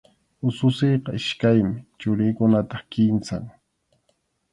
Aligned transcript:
Ususiyqa 0.49 1.11
iskaymi, 1.19 1.75
churiykunataq 1.99 2.83
kimsam. 2.91 3.45